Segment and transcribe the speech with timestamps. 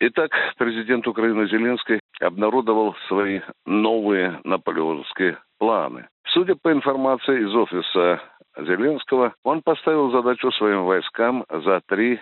[0.00, 6.06] Итак, президент Украины Зеленский обнародовал свои новые наполеоновские планы.
[6.28, 8.20] Судя по информации из офиса
[8.56, 12.18] Зеленского, он поставил задачу своим войскам за 3-6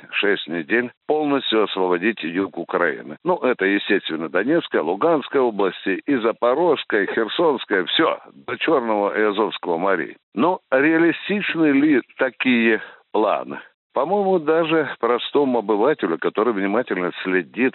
[0.48, 3.18] недель полностью освободить юг Украины.
[3.24, 10.16] Ну, это, естественно, Донецкая, Луганская области, и Запорожская, Херсонская, все, до Черного и Азовского морей.
[10.34, 12.80] Но реалистичны ли такие
[13.12, 13.60] планы?
[13.96, 17.72] По-моему, даже простому обывателю, который внимательно следит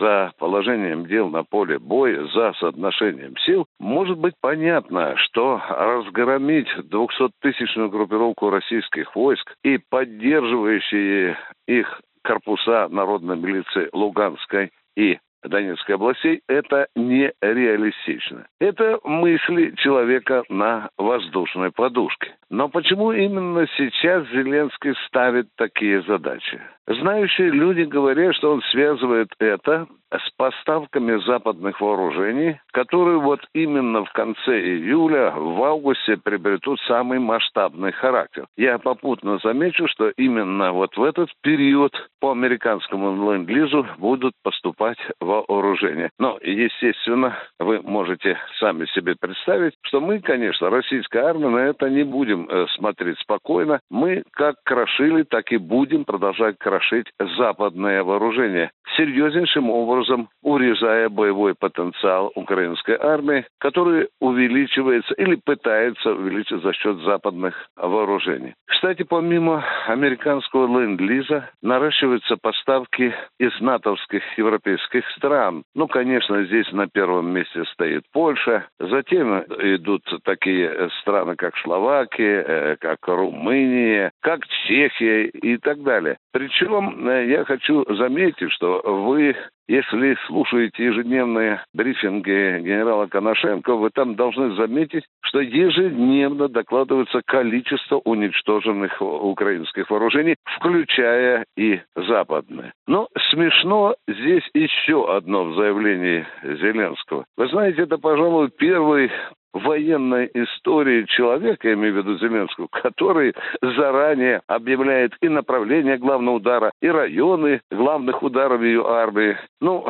[0.00, 7.88] за положением дел на поле боя, за соотношением сил, может быть понятно, что разгромить 200-тысячную
[7.88, 18.46] группировку российских войск и поддерживающие их корпуса народной милиции Луганской и Донецкой областей, это нереалистично.
[18.60, 22.34] Это мысли человека на воздушной подушке.
[22.50, 26.60] Но почему именно сейчас Зеленский ставит такие задачи?
[26.86, 34.12] Знающие люди говорят, что он связывает это с поставками западных вооружений, которые вот именно в
[34.12, 38.46] конце июля, в августе приобретут самый масштабный характер.
[38.56, 46.10] Я попутно замечу, что именно вот в этот период по американскому ленд-лизу будут поступать вооружения.
[46.18, 52.02] Но, естественно, вы можете сами себе представить, что мы, конечно, российская армия, на это не
[52.02, 53.80] будем э, смотреть спокойно.
[53.90, 57.06] Мы как крошили, так и будем продолжать крошить
[57.36, 58.70] западное вооружение.
[58.96, 67.54] Серьезнейшим образом урезая боевой потенциал украинской армии, который увеличивается или пытается увеличить за счет западных
[67.76, 68.54] вооружений.
[68.66, 75.64] Кстати, помимо американского ленд-лиза наращиваются поставки из натовских европейских стран.
[75.74, 82.76] Ну, конечно, здесь на первом месте стоит Польша, затем идут такие страны, как Словакия, э,
[82.80, 86.16] как Румыния, как Чехия и так далее.
[86.32, 89.36] Причем э, я хочу заметить, что вы
[89.70, 99.00] если слушаете ежедневные брифинги генерала Коношенко, вы там должны заметить, что ежедневно докладывается количество уничтоженных
[99.00, 102.72] украинских вооружений, включая и западные.
[102.88, 107.24] Но смешно здесь еще одно в заявлении Зеленского.
[107.36, 109.12] Вы знаете, это, пожалуй, первый
[109.52, 116.72] военной истории человека, я имею в виду Зеленского, который заранее объявляет и направление главного удара,
[116.80, 119.36] и районы главных ударов ее армии.
[119.60, 119.86] Ну,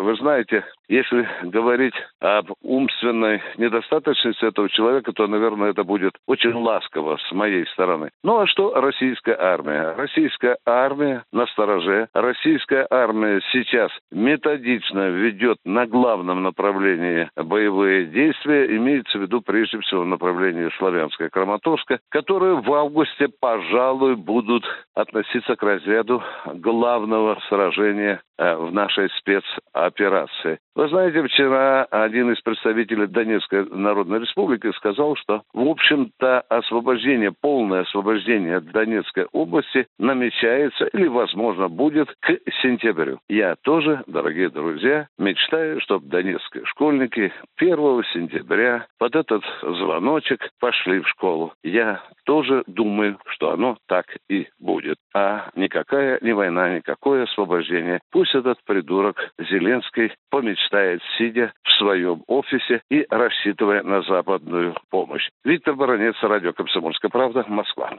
[0.00, 7.18] вы знаете, если говорить об умственной недостаточности этого человека, то, наверное, это будет очень ласково
[7.28, 8.10] с моей стороны.
[8.22, 9.94] Ну а что российская армия?
[9.96, 12.08] Российская армия на стороже.
[12.14, 20.02] Российская армия сейчас методично ведет на главном направлении боевые действия, имеется в виду прежде всего
[20.02, 28.56] в направлении Славянская Краматорска, которые в августе, пожалуй, будут относиться к разряду главного сражения э,
[28.56, 30.58] в нашей спецоперации.
[30.76, 37.82] Вы знаете, вчера один из представителей Донецкой Народной Республики сказал, что, в общем-то, освобождение, полное
[37.82, 43.18] освобождение Донецкой области намечается или, возможно, будет к сентябрю.
[43.28, 51.08] Я тоже, дорогие друзья, мечтаю, чтобы донецкие школьники 1 сентября под этот звоночек пошли в
[51.08, 51.52] школу.
[51.62, 54.96] Я тоже думаю, что оно так и будет.
[55.14, 58.00] А никакая не война, никакое освобождение.
[58.10, 65.28] Пусть этот придурок Зеленский помечтает мечтает, сидя в своем офисе и рассчитывая на западную помощь.
[65.44, 67.90] Виктор Баранец, радио «Комсомольская правда», Москва.